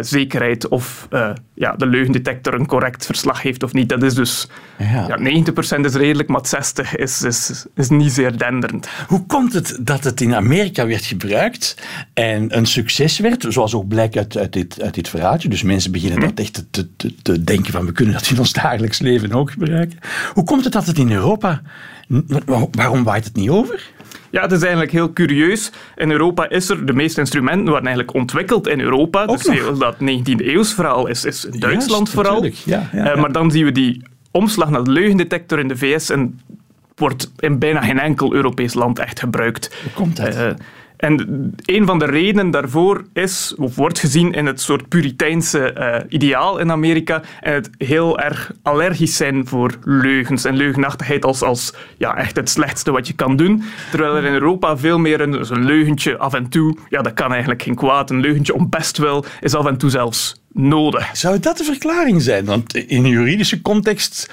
zekerheid 0.00 0.68
of 0.68 1.08
ja, 1.54 1.72
de 1.72 1.86
leugendetector 1.86 2.54
een 2.54 2.66
correct 2.66 3.06
verslag 3.06 3.42
heeft 3.42 3.62
of 3.62 3.72
niet. 3.72 3.88
Dat 3.88 4.02
is 4.02 4.14
dus... 4.14 4.48
Ja. 4.78 5.18
ja 5.18 5.44
90% 5.78 5.80
is 5.80 5.94
redelijk, 5.94 6.28
maar 6.28 6.46
60 6.46 6.96
is, 6.96 7.22
is, 7.22 7.66
is 7.74 7.88
niet 7.88 8.12
zeer 8.12 8.38
denderend. 8.38 8.88
Hoe 9.06 9.26
komt 9.26 9.52
het 9.52 9.78
dat 9.80 10.04
het 10.04 10.20
in 10.20 10.34
Amerika 10.34 10.86
werd 10.86 11.04
gebruikt 11.04 11.76
en 12.14 12.56
een 12.56 12.66
succes 12.66 13.18
werd, 13.18 13.46
zoals 13.48 13.74
ook 13.74 13.88
blijkt 13.88 14.16
uit 14.16 14.30
uit, 14.36 14.52
dit, 14.52 14.82
uit 14.82 14.94
dit 14.94 15.08
verhaaltje. 15.08 15.48
Dus 15.48 15.62
mensen 15.62 15.92
beginnen 15.92 16.18
hm. 16.20 16.24
dat 16.24 16.38
echt 16.38 16.64
te, 16.70 16.96
te, 16.96 17.14
te, 17.22 17.44
denken 17.44 17.72
van 17.72 17.86
we 17.86 17.92
kunnen 17.92 18.14
dat 18.14 18.30
in 18.30 18.38
ons 18.38 18.52
dagelijks 18.52 18.98
leven 18.98 19.32
ook 19.32 19.50
gebruiken. 19.50 19.98
Hoe 20.32 20.44
komt 20.44 20.64
het 20.64 20.72
dat 20.72 20.86
het 20.86 20.98
in 20.98 21.12
Europa, 21.12 21.62
waarom 22.70 23.04
waait 23.04 23.24
het 23.24 23.36
niet 23.36 23.48
over? 23.48 23.90
Ja, 24.30 24.42
het 24.42 24.52
is 24.52 24.60
eigenlijk 24.60 24.92
heel 24.92 25.12
curieus. 25.12 25.72
In 25.96 26.10
Europa 26.10 26.48
is 26.48 26.68
er, 26.68 26.86
de 26.86 26.92
meeste 26.92 27.20
instrumenten 27.20 27.72
waren 27.72 27.86
eigenlijk 27.86 28.14
ontwikkeld 28.14 28.68
in 28.68 28.80
Europa. 28.80 29.24
Ook 29.24 29.44
dus 29.44 29.54
heel, 29.58 29.78
dat 29.78 29.94
19e 29.94 30.44
eeuws 30.44 30.74
verhaal 30.74 31.06
is, 31.06 31.24
is 31.24 31.46
Duitsland 31.50 32.10
vooral. 32.10 32.44
Ja, 32.44 32.88
ja, 32.92 33.14
uh, 33.14 33.20
maar 33.20 33.32
dan 33.32 33.50
zien 33.50 33.64
we 33.64 33.72
die 33.72 34.02
omslag 34.30 34.70
naar 34.70 34.84
de 34.84 34.90
leugendetector 34.90 35.58
in 35.58 35.68
de 35.68 35.76
VS 35.76 36.10
en 36.10 36.40
wordt 36.94 37.32
in 37.38 37.58
bijna 37.58 37.80
geen 37.80 37.98
enkel 37.98 38.34
Europees 38.34 38.74
land 38.74 38.98
echt 38.98 39.20
gebruikt. 39.20 39.76
Hoe 39.82 39.92
komt 39.92 40.16
dat? 40.16 40.36
Uh, 40.36 40.50
en 41.00 41.54
een 41.64 41.86
van 41.86 41.98
de 41.98 42.04
redenen 42.04 42.50
daarvoor 42.50 43.04
is, 43.12 43.54
of 43.56 43.76
wordt 43.76 43.98
gezien 43.98 44.32
in 44.32 44.46
het 44.46 44.60
soort 44.60 44.88
puriteinse 44.88 45.74
uh, 45.78 45.96
ideaal 46.08 46.58
in 46.58 46.70
Amerika 46.70 47.22
en 47.40 47.52
het 47.52 47.70
heel 47.78 48.18
erg 48.18 48.52
allergisch 48.62 49.16
zijn 49.16 49.46
voor 49.46 49.78
leugens 49.84 50.44
en 50.44 50.56
leugenachtigheid 50.56 51.24
als, 51.24 51.42
als 51.42 51.74
ja, 51.98 52.16
echt 52.16 52.36
het 52.36 52.50
slechtste 52.50 52.90
wat 52.90 53.06
je 53.06 53.12
kan 53.12 53.36
doen. 53.36 53.62
Terwijl 53.90 54.16
er 54.16 54.24
in 54.24 54.32
Europa 54.32 54.76
veel 54.76 54.98
meer 54.98 55.20
een, 55.20 55.52
een 55.52 55.64
leugentje 55.64 56.16
af 56.18 56.34
en 56.34 56.48
toe, 56.48 56.76
ja, 56.88 57.02
dat 57.02 57.14
kan 57.14 57.30
eigenlijk 57.30 57.62
geen 57.62 57.74
kwaad. 57.74 58.10
Een 58.10 58.20
leugentje 58.20 58.54
om 58.54 58.68
best 58.68 58.98
wel 58.98 59.24
is 59.40 59.54
af 59.54 59.66
en 59.66 59.76
toe 59.76 59.90
zelfs 59.90 60.42
nodig. 60.52 61.16
Zou 61.16 61.38
dat 61.38 61.58
de 61.58 61.64
verklaring 61.64 62.22
zijn? 62.22 62.44
Want 62.44 62.74
in 62.74 63.04
een 63.04 63.10
juridische 63.10 63.62
context 63.62 64.30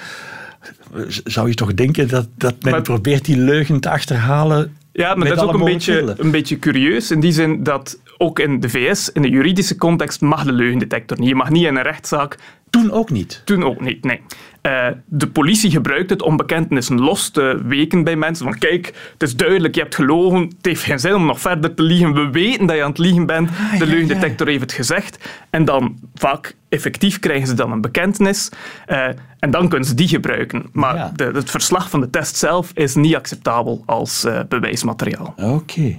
zou 1.24 1.48
je 1.48 1.54
toch 1.54 1.74
denken 1.74 2.08
dat, 2.08 2.28
dat 2.36 2.62
men 2.62 2.82
probeert 2.82 3.24
die 3.24 3.36
leugen 3.36 3.80
te 3.80 3.90
achterhalen 3.90 4.76
ja, 4.98 5.14
maar 5.14 5.28
dat 5.28 5.36
is 5.36 5.42
ook 5.42 5.52
een 5.52 5.64
beetje, 5.64 6.14
een 6.16 6.30
beetje 6.30 6.58
curieus 6.58 7.10
in 7.10 7.20
die 7.20 7.32
zin 7.32 7.62
dat 7.62 8.00
ook 8.16 8.38
in 8.38 8.60
de 8.60 8.68
VS, 8.68 9.12
in 9.12 9.22
de 9.22 9.28
juridische 9.28 9.76
context, 9.76 10.20
mag 10.20 10.44
de 10.44 10.52
leugendetector 10.52 11.18
niet. 11.18 11.28
Je 11.28 11.34
mag 11.34 11.50
niet 11.50 11.64
in 11.64 11.76
een 11.76 11.82
rechtszaak 11.82 12.38
toen 12.70 12.90
ook 12.90 13.10
niet? 13.10 13.42
Toen 13.44 13.64
ook 13.64 13.80
niet, 13.80 14.04
nee. 14.04 14.20
Uh, 14.68 14.86
de 15.04 15.26
politie 15.26 15.70
gebruikt 15.70 16.10
het 16.10 16.22
om 16.22 16.36
bekentenissen 16.36 17.00
los 17.00 17.30
te 17.30 17.60
weken 17.64 18.04
bij 18.04 18.16
mensen. 18.16 18.44
Van 18.44 18.58
kijk, 18.58 18.86
het 19.12 19.22
is 19.22 19.36
duidelijk, 19.36 19.74
je 19.74 19.80
hebt 19.80 19.94
gelogen. 19.94 20.40
Het 20.40 20.56
heeft 20.60 20.82
geen 20.82 20.98
zin 20.98 21.14
om 21.14 21.26
nog 21.26 21.40
verder 21.40 21.74
te 21.74 21.82
liegen. 21.82 22.14
We 22.14 22.30
weten 22.30 22.66
dat 22.66 22.76
je 22.76 22.82
aan 22.82 22.88
het 22.88 22.98
liegen 22.98 23.26
bent. 23.26 23.50
Ah, 23.50 23.78
de 23.78 23.86
leugendetector 23.86 24.46
heeft 24.46 24.60
het 24.60 24.72
gezegd. 24.72 25.28
En 25.50 25.64
dan 25.64 25.98
vaak 26.14 26.54
effectief 26.68 27.18
krijgen 27.18 27.46
ze 27.46 27.54
dan 27.54 27.72
een 27.72 27.80
bekentenis. 27.80 28.50
Uh, 28.88 29.06
en 29.38 29.50
dan 29.50 29.68
kunnen 29.68 29.88
ze 29.88 29.94
die 29.94 30.08
gebruiken. 30.08 30.66
Maar 30.72 31.10
de, 31.14 31.24
het 31.24 31.50
verslag 31.50 31.90
van 31.90 32.00
de 32.00 32.10
test 32.10 32.36
zelf 32.36 32.70
is 32.74 32.94
niet 32.94 33.14
acceptabel 33.14 33.82
als 33.86 34.24
uh, 34.24 34.40
bewijsmateriaal. 34.48 35.34
Oké. 35.36 35.98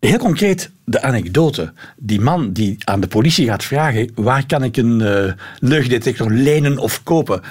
Heel 0.00 0.18
concreet, 0.18 0.70
de 0.84 1.02
anekdote. 1.02 1.72
Die 1.96 2.20
man 2.20 2.52
die 2.52 2.76
aan 2.84 3.00
de 3.00 3.06
politie 3.06 3.46
gaat 3.46 3.64
vragen: 3.64 4.10
waar 4.14 4.46
kan 4.46 4.64
ik 4.64 4.76
een 4.76 5.00
uh, 5.00 5.32
leugendetector 5.58 6.30
lenen 6.30 6.78
of 6.78 7.02
kopen? 7.02 7.42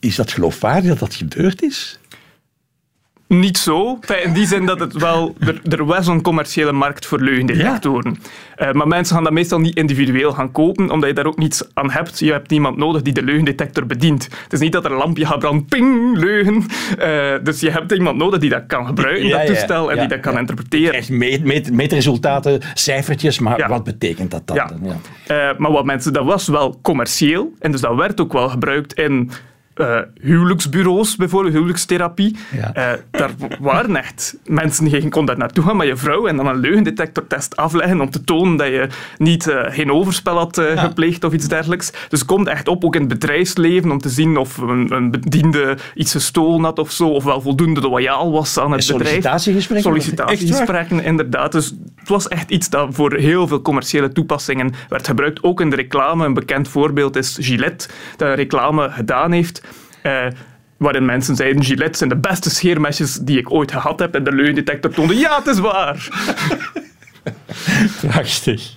Is 0.00 0.16
dat 0.16 0.32
geloofwaardig 0.32 0.88
dat 0.88 0.98
dat 0.98 1.14
gebeurd 1.14 1.62
is? 1.62 1.98
Niet 3.32 3.58
zo. 3.58 3.98
In 4.22 4.32
die 4.32 4.46
zin 4.46 4.66
dat 4.66 4.80
het 4.80 4.92
wel... 4.92 5.34
Er, 5.38 5.60
er 5.68 5.84
was 5.84 6.06
een 6.06 6.22
commerciële 6.22 6.72
markt 6.72 7.06
voor 7.06 7.20
leugendetectoren. 7.20 8.18
Uh, 8.58 8.72
maar 8.72 8.88
mensen 8.88 9.14
gaan 9.14 9.24
dat 9.24 9.32
meestal 9.32 9.60
niet 9.60 9.76
individueel 9.76 10.32
gaan 10.32 10.52
kopen, 10.52 10.90
omdat 10.90 11.08
je 11.08 11.14
daar 11.14 11.26
ook 11.26 11.38
niets 11.38 11.64
aan 11.74 11.90
hebt. 11.90 12.18
Je 12.18 12.32
hebt 12.32 12.50
niemand 12.50 12.76
nodig 12.76 13.02
die 13.02 13.12
de 13.12 13.22
leugendetector 13.22 13.86
bedient. 13.86 14.28
Het 14.42 14.52
is 14.52 14.60
niet 14.60 14.72
dat 14.72 14.84
er 14.84 14.90
een 14.90 14.96
lampje 14.96 15.26
gaat 15.26 15.38
branden, 15.38 15.64
ping, 15.64 16.16
leugen. 16.16 16.54
Uh, 16.54 17.34
dus 17.42 17.60
je 17.60 17.70
hebt 17.70 17.92
iemand 17.92 18.16
nodig 18.16 18.40
die 18.40 18.50
dat 18.50 18.66
kan 18.66 18.86
gebruiken, 18.86 19.26
ja, 19.26 19.38
dat 19.38 19.46
toestel, 19.46 19.90
en 19.90 19.98
die 19.98 20.08
dat 20.08 20.20
kan 20.20 20.38
interpreteren. 20.38 20.94
Echt 20.94 21.10
meet, 21.10 21.44
meet, 21.44 21.72
meetresultaten, 21.72 22.60
cijfertjes, 22.74 23.38
maar 23.38 23.68
wat 23.68 23.84
betekent 23.84 24.30
dat 24.30 24.46
dan? 24.46 24.56
Ja. 24.56 24.70
Uh, 25.52 25.58
maar 25.58 25.72
wat 25.72 25.84
mensen, 25.84 26.12
dat 26.12 26.24
was 26.24 26.48
wel 26.48 26.78
commercieel, 26.82 27.52
en 27.58 27.72
dus 27.72 27.80
dat 27.80 27.94
werd 27.94 28.20
ook 28.20 28.32
wel 28.32 28.48
gebruikt 28.48 28.92
in 28.92 29.30
uh, 29.76 29.98
huwelijksbureaus, 30.20 31.16
bijvoorbeeld 31.16 31.54
huwelijkstherapie. 31.54 32.36
Ja. 32.56 32.72
Uh, 32.76 33.00
daar 33.10 33.30
waren 33.60 33.96
echt 33.96 34.36
mensen, 34.44 34.90
je 34.90 35.08
kon 35.08 35.24
daar 35.24 35.38
naartoe 35.38 35.64
gaan 35.64 35.76
met 35.76 35.86
je 35.86 35.96
vrouw 35.96 36.26
en 36.26 36.36
dan 36.36 36.46
een 36.46 36.60
leugendetectortest 36.60 37.56
afleggen 37.56 38.00
om 38.00 38.10
te 38.10 38.24
tonen 38.24 38.56
dat 38.56 38.66
je 38.66 38.88
niet, 39.18 39.48
uh, 39.48 39.60
geen 39.66 39.92
overspel 39.92 40.36
had 40.36 40.56
ja. 40.56 40.76
gepleegd 40.76 41.24
of 41.24 41.32
iets 41.32 41.48
dergelijks. 41.48 41.90
Dus 41.90 42.18
het 42.18 42.24
komt 42.24 42.48
echt 42.48 42.68
op, 42.68 42.84
ook 42.84 42.94
in 42.94 43.00
het 43.00 43.10
bedrijfsleven, 43.10 43.90
om 43.90 43.98
te 43.98 44.08
zien 44.08 44.36
of 44.36 44.56
een, 44.56 44.92
een 44.92 45.10
bediende 45.10 45.76
iets 45.94 46.12
gestolen 46.12 46.64
had 46.64 46.78
of 46.78 46.90
zo, 46.90 47.08
of 47.08 47.24
wel 47.24 47.40
voldoende 47.40 47.80
loyaal 47.80 48.32
was 48.32 48.58
aan 48.58 48.72
het 48.72 48.86
bedrijf. 48.86 49.08
Sollicitatiegesprekken? 49.08 49.90
Sollicitatiegesprekken, 49.90 51.04
inderdaad. 51.04 51.52
Dus 51.52 51.74
het 51.96 52.08
was 52.08 52.28
echt 52.28 52.50
iets 52.50 52.70
dat 52.70 52.88
voor 52.90 53.14
heel 53.14 53.46
veel 53.46 53.62
commerciële 53.62 54.12
toepassingen 54.12 54.72
werd 54.88 55.06
gebruikt. 55.06 55.42
Ook 55.42 55.60
in 55.60 55.70
de 55.70 55.76
reclame. 55.76 56.24
Een 56.24 56.34
bekend 56.34 56.68
voorbeeld 56.68 57.16
is 57.16 57.36
Gillette, 57.40 57.88
dat 58.16 58.34
reclame 58.34 58.90
gedaan 58.90 59.32
heeft 59.32 59.62
uh, 60.02 60.26
waarin 60.76 61.04
mensen 61.04 61.36
zeiden, 61.36 61.64
Gillette 61.64 61.98
zijn 61.98 62.10
de 62.10 62.16
beste 62.16 62.50
scheermesjes 62.50 63.14
die 63.14 63.38
ik 63.38 63.52
ooit 63.52 63.72
gehad 63.72 63.98
heb. 63.98 64.14
En 64.14 64.24
de 64.24 64.32
leugendetector 64.32 64.90
toonde, 64.90 65.18
ja, 65.18 65.36
het 65.36 65.46
is 65.46 65.58
waar. 65.58 66.08
Prachtig. 68.00 68.74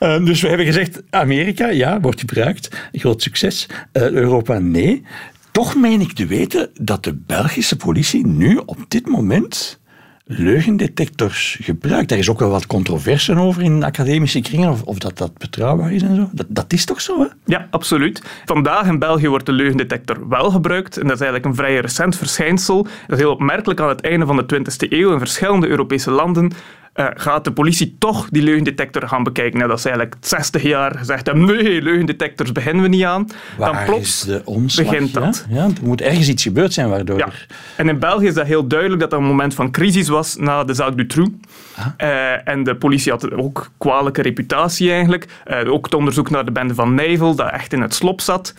Uh, 0.00 0.24
dus 0.24 0.40
we 0.40 0.48
hebben 0.48 0.66
gezegd, 0.66 1.02
Amerika, 1.10 1.68
ja, 1.68 2.00
wordt 2.00 2.20
gebruikt. 2.20 2.88
Groot 2.92 3.22
succes. 3.22 3.66
Uh, 3.92 4.10
Europa, 4.10 4.58
nee. 4.58 5.04
Toch 5.50 5.76
meen 5.76 6.00
ik 6.00 6.12
te 6.12 6.26
weten 6.26 6.70
dat 6.80 7.04
de 7.04 7.14
Belgische 7.14 7.76
politie 7.76 8.26
nu 8.26 8.60
op 8.66 8.78
dit 8.88 9.06
moment 9.06 9.80
leugendetectors 10.24 11.58
gebruikt. 11.62 12.08
Daar 12.08 12.18
is 12.18 12.30
ook 12.30 12.38
wel 12.38 12.50
wat 12.50 12.66
controverse 12.66 13.36
over 13.36 13.62
in 13.62 13.84
academische 13.84 14.40
kringen, 14.40 14.70
of, 14.70 14.82
of 14.82 14.98
dat 14.98 15.18
dat 15.18 15.38
betrouwbaar 15.38 15.92
is 15.92 16.02
en 16.02 16.16
zo. 16.16 16.28
Dat, 16.32 16.46
dat 16.48 16.72
is 16.72 16.84
toch 16.84 17.00
zo, 17.00 17.20
hè? 17.20 17.26
Ja, 17.44 17.68
absoluut. 17.70 18.22
Vandaag 18.44 18.86
in 18.86 18.98
België 18.98 19.28
wordt 19.28 19.46
de 19.46 19.52
leugendetector 19.52 20.28
wel 20.28 20.50
gebruikt, 20.50 20.96
en 20.96 21.06
dat 21.06 21.14
is 21.14 21.20
eigenlijk 21.20 21.44
een 21.44 21.64
vrij 21.64 21.80
recent 21.80 22.16
verschijnsel. 22.16 22.82
Dat 22.82 22.92
is 23.16 23.18
heel 23.18 23.32
opmerkelijk 23.32 23.80
aan 23.80 23.88
het 23.88 24.00
einde 24.00 24.26
van 24.26 24.36
de 24.36 24.54
20e 24.54 24.88
eeuw 24.88 25.12
in 25.12 25.18
verschillende 25.18 25.68
Europese 25.68 26.10
landen 26.10 26.52
uh, 26.94 27.06
gaat 27.14 27.44
de 27.44 27.52
politie 27.52 27.96
toch 27.98 28.28
die 28.30 28.42
leugendetector 28.42 29.08
gaan 29.08 29.22
bekijken. 29.22 29.56
Nou, 29.56 29.68
dat 29.68 29.78
is 29.78 29.84
eigenlijk 29.84 30.16
60 30.20 30.62
jaar 30.62 30.98
gezegd 30.98 31.26
hebben, 31.26 31.44
nee, 31.44 31.82
leugendetectors 31.82 32.52
beginnen 32.52 32.82
we 32.82 32.88
niet 32.88 33.04
aan. 33.04 33.26
Waar 33.58 33.72
dan 33.72 33.84
plots 33.84 34.28
omslag, 34.44 34.86
begint 34.86 35.14
dat. 35.14 35.46
Ja? 35.48 35.64
er 35.64 35.72
moet 35.82 36.00
ergens 36.00 36.28
iets 36.28 36.42
gebeurd 36.42 36.72
zijn 36.72 36.88
waardoor... 36.88 37.18
Ja. 37.18 37.28
En 37.76 37.88
in 37.88 37.98
België 37.98 38.26
is 38.26 38.34
dat 38.34 38.46
heel 38.46 38.66
duidelijk 38.66 39.00
dat 39.00 39.10
dat 39.10 39.20
een 39.20 39.26
moment 39.26 39.54
van 39.54 39.70
crisis 39.70 40.08
was 40.08 40.36
na 40.36 40.64
de 40.64 40.74
zaak 40.74 40.96
Dutroux. 40.96 41.30
Ah. 41.76 41.86
Uh, 41.98 42.48
en 42.48 42.62
de 42.62 42.76
politie 42.76 43.12
had 43.12 43.32
ook 43.32 43.70
kwalijke 43.78 44.22
reputatie 44.22 44.90
eigenlijk. 44.90 45.26
Uh, 45.46 45.72
ook 45.72 45.84
het 45.84 45.94
onderzoek 45.94 46.30
naar 46.30 46.44
de 46.44 46.52
bende 46.52 46.74
van 46.74 46.94
Nijvel, 46.94 47.34
dat 47.34 47.50
echt 47.50 47.72
in 47.72 47.80
het 47.80 47.94
slop 47.94 48.20
zat. 48.20 48.54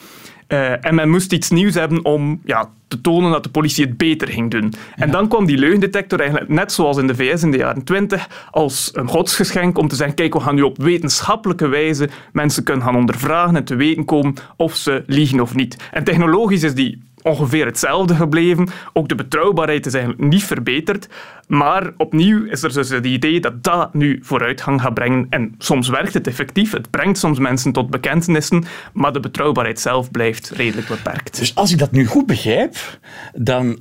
Uh, 0.48 0.86
en 0.86 0.96
men 0.96 1.10
moest 1.10 1.34
iets 1.34 1.50
nieuws 1.50 1.74
hebben 1.74 2.06
om 2.06 2.42
ja, 2.46 2.70
te 2.88 3.02
tonen 3.02 3.32
dat 3.32 3.44
de 3.44 3.50
politie 3.50 3.86
het 3.86 3.98
beter 3.98 4.28
ging 4.28 4.52
doen. 4.52 4.74
En 4.96 5.12
dan 5.12 5.28
kwam 5.28 5.46
die 5.46 5.58
leugendetector 5.58 6.20
eigenlijk 6.20 6.50
net 6.50 6.72
zoals 6.72 6.98
in 6.98 7.08
de 7.08 7.16
VS 7.16 7.44
in 7.44 7.52
de 7.52 7.58
jaren 7.58 7.84
20 7.84 8.48
als 8.52 8.90
een 8.94 9.08
godsgeschenk 9.08 9.78
om 9.78 9.88
te 9.88 9.96
zeggen, 9.96 10.16
kijk, 10.16 10.34
we 10.34 10.40
gaan 10.40 10.56
nu 10.56 10.62
op 10.62 10.78
wetenschappelijke 10.78 11.68
wijze 11.68 12.10
mensen 12.32 12.64
kunnen 12.64 12.84
gaan 12.84 12.96
ondervragen 12.96 13.56
en 13.56 13.64
te 13.64 13.76
weten 13.76 14.06
komen 14.06 14.34
of 14.56 14.76
ze 14.76 15.04
liegen 15.08 15.40
of 15.40 15.56
niet. 15.56 15.90
En 15.92 16.04
technologisch 16.04 16.64
is 16.64 16.74
die 16.74 17.02
ongeveer 17.24 17.66
hetzelfde 17.66 18.16
gebleven. 18.16 18.68
Ook 18.94 19.10
de 19.10 19.16
betrouwbaarheid 19.16 19.86
is 19.86 19.94
eigenlijk 19.94 20.30
niet 20.30 20.44
verbeterd. 20.44 21.08
Maar 21.48 21.94
opnieuw 21.98 22.46
is 22.46 22.64
er 22.64 22.74
dus 22.74 22.90
het 22.90 23.06
idee 23.06 23.40
dat 23.40 23.64
dat 23.64 23.94
nu 23.94 24.20
vooruitgang 24.22 24.82
gaat 24.82 24.94
brengen. 24.94 25.28
En 25.30 25.56
soms 25.58 25.90
werkt 25.90 26.14
het 26.14 26.28
effectief. 26.28 26.72
Het 26.72 26.90
brengt 26.90 27.18
soms 27.18 27.40
mensen 27.40 27.72
tot 27.72 27.90
bekentenissen. 27.90 28.64
Maar 28.94 29.14
de 29.14 29.20
betrouwbaarheid 29.20 29.80
zelf 29.80 30.12
blijft 30.12 30.50
redelijk 30.50 30.88
beperkt. 30.88 31.40
Dus 31.40 31.56
als 31.56 31.72
ik 31.72 31.78
dat 31.78 31.92
nu 31.92 32.06
goed 32.06 32.26
begrijp, 32.26 32.76
dan 33.34 33.80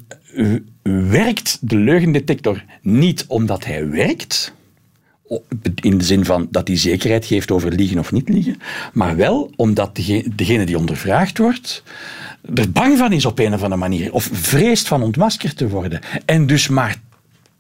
werkt 0.83 1.59
de 1.61 1.77
leugendetector 1.77 2.65
niet 2.81 3.25
omdat 3.29 3.65
hij 3.65 3.91
werkt 3.91 4.55
in 5.75 5.99
de 5.99 6.05
zin 6.05 6.25
van 6.25 6.47
dat 6.51 6.69
hij 6.69 6.77
zekerheid 6.77 7.27
geeft 7.27 7.51
over 7.51 7.73
liegen 7.73 7.99
of 7.99 8.13
niet 8.13 8.29
liegen, 8.29 8.57
maar 8.93 9.17
wel 9.17 9.51
omdat 9.57 9.97
degene 10.35 10.65
die 10.65 10.79
ondervraagd 10.79 11.39
wordt 11.39 11.83
er 12.55 12.73
bang 12.73 12.99
van 12.99 13.13
is 13.13 13.27
op 13.27 13.39
een 13.39 13.55
of 13.55 13.63
andere 13.63 13.81
manier, 13.81 14.13
of 14.13 14.29
vreest 14.33 14.89
van 14.89 15.03
ontmaskerd 15.03 15.57
te 15.57 15.69
worden, 15.69 16.01
en 16.25 16.47
dus 16.47 16.69
maar 16.69 16.97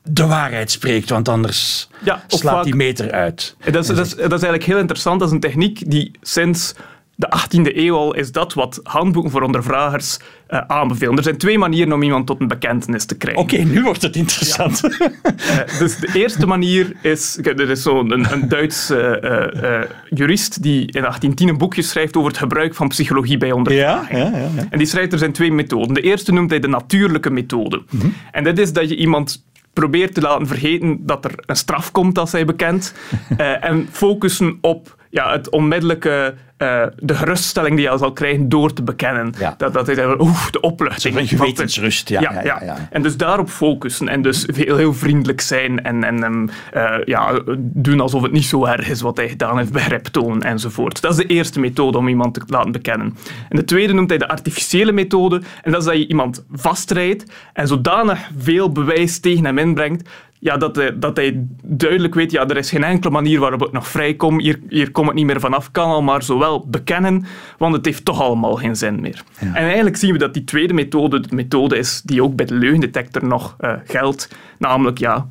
de 0.04 0.26
waarheid 0.26 0.70
spreekt, 0.70 1.10
want 1.10 1.28
anders 1.28 1.88
ja, 2.04 2.24
slaat 2.26 2.64
die 2.64 2.74
meter 2.74 3.10
uit. 3.10 3.56
Dat 3.70 3.88
is, 3.88 3.96
dat, 3.96 4.06
is, 4.06 4.14
dat 4.14 4.24
is 4.24 4.30
eigenlijk 4.30 4.64
heel 4.64 4.78
interessant. 4.78 5.18
Dat 5.18 5.28
is 5.28 5.34
een 5.34 5.40
techniek 5.40 5.90
die 5.90 6.10
sinds 6.22 6.74
de 7.14 7.28
18e 7.38 7.76
eeuw 7.76 7.96
al 7.96 8.14
is 8.14 8.32
dat 8.32 8.54
wat 8.54 8.80
handboeken 8.82 9.30
voor 9.30 9.42
ondervragers 9.42 10.18
uh, 10.48 10.60
aanbevelen. 10.66 11.16
Er 11.16 11.22
zijn 11.22 11.36
twee 11.36 11.58
manieren 11.58 11.92
om 11.92 12.02
iemand 12.02 12.26
tot 12.26 12.40
een 12.40 12.48
bekentenis 12.48 13.04
te 13.04 13.16
krijgen. 13.16 13.42
Oké, 13.42 13.56
nu 13.56 13.82
wordt 13.82 14.02
het 14.02 14.16
interessant. 14.16 14.80
Ja. 14.98 15.10
uh, 15.24 15.78
dus 15.78 15.96
de 15.96 16.10
eerste 16.14 16.46
manier 16.46 16.92
is... 17.02 17.38
Er 17.42 17.70
is 17.70 17.82
zo'n 17.82 18.12
een, 18.12 18.32
een 18.32 18.48
Duitse 18.48 19.20
uh, 19.62 20.18
jurist 20.18 20.62
die 20.62 20.80
in 20.80 21.00
1810 21.00 21.48
een 21.48 21.58
boekje 21.58 21.82
schrijft 21.82 22.16
over 22.16 22.30
het 22.30 22.38
gebruik 22.38 22.74
van 22.74 22.88
psychologie 22.88 23.38
bij 23.38 23.52
ondervraging. 23.52 24.18
Ja, 24.18 24.38
ja, 24.38 24.50
ja, 24.56 24.66
En 24.70 24.78
die 24.78 24.86
schrijft, 24.86 25.12
er 25.12 25.18
zijn 25.18 25.32
twee 25.32 25.52
methoden. 25.52 25.94
De 25.94 26.00
eerste 26.00 26.32
noemt 26.32 26.50
hij 26.50 26.60
de 26.60 26.68
natuurlijke 26.68 27.30
methode. 27.30 27.82
Mm 27.90 28.00
-hmm. 28.00 28.14
En 28.32 28.44
dat 28.44 28.58
is 28.58 28.72
dat 28.72 28.88
je 28.88 28.96
iemand 28.96 29.44
probeert 29.72 30.14
te 30.14 30.20
laten 30.20 30.46
vergeten 30.46 31.06
dat 31.06 31.24
er 31.24 31.32
een 31.36 31.56
straf 31.56 31.90
komt 31.90 32.18
als 32.18 32.32
hij 32.32 32.44
bekent. 32.44 32.94
en 33.60 33.88
focussen 33.90 34.58
op 34.60 34.96
ja, 35.10 35.32
het 35.32 35.50
onmiddellijke 35.50 36.34
uh, 36.62 36.82
de 36.96 37.14
geruststelling 37.14 37.76
die 37.76 37.90
je 37.90 37.98
zal 37.98 38.12
krijgen 38.12 38.48
door 38.48 38.72
te 38.72 38.82
bekennen. 38.82 39.34
Ja. 39.38 39.54
Dat, 39.56 39.72
dat 39.72 39.88
is 39.88 39.98
oeh, 39.98 40.50
de 40.50 40.60
opluchting. 40.60 41.16
Een 41.16 41.28
gewetensrust, 41.28 42.08
ja, 42.08 42.20
ja, 42.20 42.42
ja, 42.44 42.62
ja, 42.64 42.88
En 42.90 43.02
dus 43.02 43.16
daarop 43.16 43.48
focussen 43.48 44.08
en 44.08 44.22
dus 44.22 44.46
heel, 44.54 44.76
heel 44.76 44.94
vriendelijk 44.94 45.40
zijn 45.40 45.84
en, 45.84 46.04
en 46.04 46.22
um, 46.22 46.48
uh, 46.74 46.94
ja, 47.04 47.40
doen 47.58 48.00
alsof 48.00 48.22
het 48.22 48.32
niet 48.32 48.44
zo 48.44 48.64
erg 48.64 48.88
is 48.88 49.00
wat 49.00 49.16
hij 49.16 49.28
gedaan 49.28 49.58
heeft, 49.58 49.72
begrip 49.72 50.06
tonen 50.06 50.42
enzovoort. 50.42 51.00
Dat 51.00 51.10
is 51.10 51.16
de 51.16 51.26
eerste 51.26 51.60
methode 51.60 51.98
om 51.98 52.08
iemand 52.08 52.34
te 52.34 52.42
laten 52.46 52.72
bekennen. 52.72 53.16
En 53.48 53.56
de 53.56 53.64
tweede 53.64 53.92
noemt 53.92 54.08
hij 54.08 54.18
de 54.18 54.28
artificiële 54.28 54.92
methode 54.92 55.42
en 55.62 55.72
dat 55.72 55.80
is 55.80 55.86
dat 55.86 55.96
je 55.96 56.08
iemand 56.08 56.44
vastrijdt 56.52 57.32
en 57.52 57.66
zodanig 57.66 58.30
veel 58.38 58.72
bewijs 58.72 59.20
tegen 59.20 59.44
hem 59.44 59.58
inbrengt 59.58 60.08
ja, 60.42 60.56
dat, 60.56 60.76
hij, 60.76 60.98
dat 60.98 61.16
hij 61.16 61.46
duidelijk 61.62 62.14
weet, 62.14 62.30
ja, 62.30 62.46
er 62.46 62.56
is 62.56 62.70
geen 62.70 62.84
enkele 62.84 63.12
manier 63.12 63.40
waarop 63.40 63.66
ik 63.66 63.72
nog 63.72 63.88
vrij 63.88 64.14
kom. 64.14 64.40
Hier, 64.40 64.60
hier 64.68 64.90
kom 64.90 65.08
ik 65.08 65.14
niet 65.14 65.26
meer 65.26 65.40
vanaf. 65.40 65.70
Kan 65.70 65.90
al 65.90 66.02
maar 66.02 66.22
zowel 66.22 66.51
bekennen, 66.60 67.24
want 67.58 67.74
het 67.74 67.84
heeft 67.84 68.04
toch 68.04 68.20
allemaal 68.20 68.54
geen 68.54 68.76
zin 68.76 69.00
meer. 69.00 69.22
En 69.38 69.54
eigenlijk 69.54 69.96
zien 69.96 70.12
we 70.12 70.18
dat 70.18 70.34
die 70.34 70.44
tweede 70.44 70.74
methode 70.74 71.20
de 71.20 71.34
methode 71.34 71.78
is 71.78 72.02
die 72.04 72.22
ook 72.22 72.36
bij 72.36 72.46
de 72.46 72.54
leugendetector 72.54 73.26
nog 73.26 73.56
uh, 73.60 73.72
geldt. 73.84 74.28
Namelijk, 74.58 74.98
ja, 74.98 75.26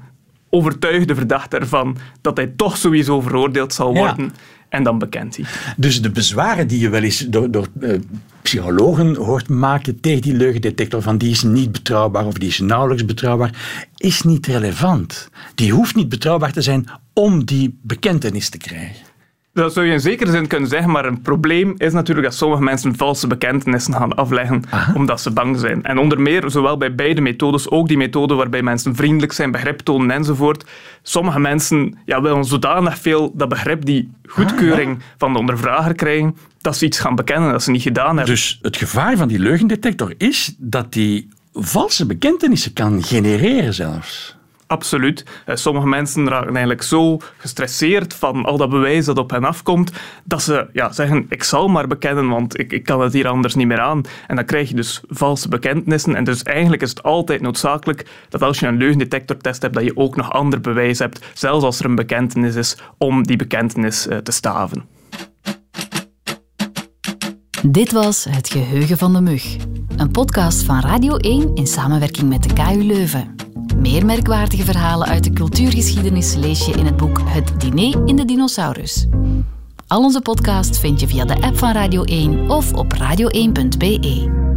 overtuig 0.49 1.05
de 1.05 1.15
verdachte 1.15 1.57
ervan 1.57 1.97
dat 2.21 2.37
hij 2.37 2.47
toch 2.55 2.77
sowieso 2.77 3.21
veroordeeld 3.21 3.73
zal 3.73 3.93
worden. 3.93 4.31
En 4.69 4.83
dan 4.83 4.99
bekent 4.99 5.35
hij. 5.35 5.45
Dus 5.77 6.01
de 6.01 6.11
bezwaren 6.11 6.67
die 6.67 6.79
je 6.79 6.89
wel 6.89 7.03
eens 7.03 7.19
door, 7.19 7.51
door 7.51 7.67
uh, 7.79 7.99
psychologen 8.41 9.15
hoort 9.15 9.49
maken 9.49 9.99
tegen 9.99 10.21
die 10.21 10.33
leugendetector, 10.33 11.01
van 11.01 11.17
die 11.17 11.31
is 11.31 11.43
niet 11.43 11.71
betrouwbaar 11.71 12.25
of 12.25 12.33
die 12.33 12.49
is 12.49 12.59
nauwelijks 12.59 13.05
betrouwbaar, 13.05 13.85
is 13.97 14.21
niet 14.21 14.47
relevant. 14.47 15.29
Die 15.55 15.71
hoeft 15.71 15.95
niet 15.95 16.09
betrouwbaar 16.09 16.51
te 16.51 16.61
zijn 16.61 16.85
om 17.13 17.45
die 17.45 17.79
bekentenis 17.81 18.49
te 18.49 18.57
krijgen. 18.57 19.10
Dat 19.53 19.73
zou 19.73 19.85
je 19.85 19.91
in 19.91 19.99
zekere 19.99 20.31
zin 20.31 20.47
kunnen 20.47 20.69
zeggen, 20.69 20.91
maar 20.91 21.05
een 21.05 21.21
probleem 21.21 21.73
is 21.77 21.93
natuurlijk 21.93 22.27
dat 22.27 22.37
sommige 22.37 22.63
mensen 22.63 22.95
valse 22.95 23.27
bekentenissen 23.27 23.93
gaan 23.93 24.15
afleggen 24.15 24.63
omdat 24.95 25.21
ze 25.21 25.31
bang 25.31 25.59
zijn. 25.59 25.83
En 25.83 25.97
onder 25.97 26.21
meer, 26.21 26.49
zowel 26.49 26.77
bij 26.77 26.95
beide 26.95 27.21
methodes, 27.21 27.69
ook 27.69 27.87
die 27.87 27.97
methode 27.97 28.33
waarbij 28.33 28.61
mensen 28.61 28.95
vriendelijk 28.95 29.31
zijn, 29.31 29.51
begrip 29.51 29.79
tonen 29.79 30.11
enzovoort. 30.11 30.65
Sommige 31.01 31.39
mensen 31.39 31.97
ja, 32.05 32.21
willen 32.21 32.45
zodanig 32.45 32.97
veel 32.97 33.31
dat 33.35 33.49
begrip, 33.49 33.85
die 33.85 34.11
goedkeuring 34.27 34.97
ah, 34.97 35.03
van 35.17 35.33
de 35.33 35.39
ondervrager 35.39 35.95
krijgen, 35.95 36.35
dat 36.61 36.77
ze 36.77 36.85
iets 36.85 36.99
gaan 36.99 37.15
bekennen 37.15 37.51
dat 37.51 37.63
ze 37.63 37.71
niet 37.71 37.81
gedaan 37.81 38.17
hebben. 38.17 38.35
Dus 38.35 38.59
het 38.61 38.77
gevaar 38.77 39.17
van 39.17 39.27
die 39.27 39.39
leugendetector 39.39 40.13
is 40.17 40.55
dat 40.57 40.93
die 40.93 41.27
valse 41.53 42.05
bekentenissen 42.05 42.73
kan 42.73 43.03
genereren 43.03 43.73
zelfs. 43.73 44.39
Absoluut. 44.71 45.25
Eh, 45.45 45.55
sommige 45.55 45.87
mensen 45.87 46.29
raken 46.29 46.49
eigenlijk 46.49 46.81
zo 46.81 47.17
gestresseerd 47.37 48.13
van 48.13 48.45
al 48.45 48.57
dat 48.57 48.69
bewijs 48.69 49.05
dat 49.05 49.17
op 49.17 49.31
hen 49.31 49.43
afkomt, 49.43 49.91
dat 50.23 50.41
ze 50.41 50.67
ja, 50.73 50.91
zeggen, 50.91 51.25
ik 51.29 51.43
zal 51.43 51.67
maar 51.67 51.87
bekennen, 51.87 52.27
want 52.27 52.59
ik, 52.59 52.73
ik 52.73 52.83
kan 52.83 53.01
het 53.01 53.13
hier 53.13 53.27
anders 53.27 53.55
niet 53.55 53.67
meer 53.67 53.79
aan. 53.79 54.01
En 54.27 54.35
dan 54.35 54.45
krijg 54.45 54.69
je 54.69 54.75
dus 54.75 55.01
valse 55.07 55.49
bekentenissen. 55.49 56.15
En 56.15 56.23
dus 56.23 56.43
eigenlijk 56.43 56.81
is 56.81 56.89
het 56.89 57.03
altijd 57.03 57.41
noodzakelijk 57.41 58.05
dat 58.29 58.41
als 58.41 58.59
je 58.59 58.67
een 58.67 58.77
leugendetectortest 58.77 59.61
hebt, 59.61 59.73
dat 59.73 59.83
je 59.83 59.97
ook 59.97 60.15
nog 60.15 60.31
ander 60.31 60.61
bewijs 60.61 60.99
hebt, 60.99 61.25
zelfs 61.33 61.65
als 61.65 61.79
er 61.79 61.85
een 61.85 61.95
bekentenis 61.95 62.55
is, 62.55 62.77
om 62.97 63.23
die 63.23 63.37
bekentenis 63.37 64.07
eh, 64.07 64.17
te 64.17 64.31
staven. 64.31 64.85
Dit 67.67 67.91
was 67.91 68.23
Het 68.29 68.49
Geheugen 68.49 68.97
van 68.97 69.13
de 69.13 69.21
Mug, 69.21 69.55
een 69.95 70.11
podcast 70.11 70.63
van 70.63 70.79
Radio 70.79 71.15
1 71.15 71.55
in 71.55 71.67
samenwerking 71.67 72.29
met 72.29 72.43
de 72.43 72.53
KU 72.53 72.83
Leuven. 72.83 73.50
Meer 73.81 74.05
merkwaardige 74.05 74.63
verhalen 74.63 75.07
uit 75.07 75.23
de 75.23 75.33
cultuurgeschiedenis 75.33 76.35
lees 76.35 76.65
je 76.65 76.71
in 76.71 76.85
het 76.85 76.97
boek 76.97 77.21
Het 77.25 77.61
Diner 77.61 78.05
in 78.05 78.15
de 78.15 78.25
Dinosaurus. 78.25 79.07
Al 79.87 80.03
onze 80.03 80.21
podcasts 80.21 80.79
vind 80.79 80.99
je 80.99 81.07
via 81.07 81.25
de 81.25 81.41
app 81.41 81.57
van 81.57 81.71
Radio 81.71 82.03
1 82.03 82.49
of 82.49 82.73
op 82.73 82.93
radio1.be. 82.93 84.50